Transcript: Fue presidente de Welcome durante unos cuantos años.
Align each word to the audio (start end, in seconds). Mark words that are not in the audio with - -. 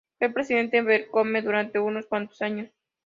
Fue 0.17 0.33
presidente 0.33 0.77
de 0.77 0.81
Welcome 0.83 1.43
durante 1.43 1.77
unos 1.77 2.07
cuantos 2.07 2.41
años. 2.41 2.71